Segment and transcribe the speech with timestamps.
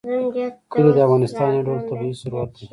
[0.71, 2.65] کلي د افغانستان یو ډول طبعي ثروت دی.